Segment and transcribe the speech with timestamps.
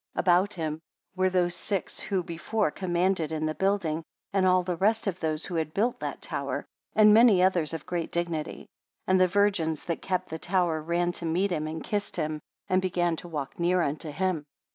[0.15, 0.81] 50 About him
[1.15, 5.45] were those six, who before commanded in the building, and all the rest of those
[5.45, 8.65] who had built that tower, and many others of great dignity:
[9.05, 12.81] and the virgins that kept the tower ran to meet him, and kissed him, and
[12.81, 14.43] began to walk near unto him.